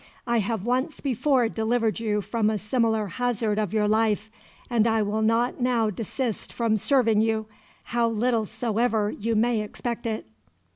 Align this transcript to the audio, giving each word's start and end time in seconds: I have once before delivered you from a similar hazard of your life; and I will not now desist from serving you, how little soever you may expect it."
I 0.25 0.39
have 0.39 0.65
once 0.65 0.99
before 0.99 1.47
delivered 1.47 1.99
you 1.99 2.21
from 2.21 2.49
a 2.49 2.57
similar 2.57 3.05
hazard 3.05 3.59
of 3.59 3.71
your 3.71 3.87
life; 3.87 4.31
and 4.67 4.87
I 4.87 5.03
will 5.03 5.21
not 5.21 5.61
now 5.61 5.91
desist 5.91 6.51
from 6.51 6.75
serving 6.75 7.21
you, 7.21 7.45
how 7.83 8.07
little 8.09 8.47
soever 8.47 9.11
you 9.11 9.35
may 9.35 9.61
expect 9.61 10.07
it." 10.07 10.25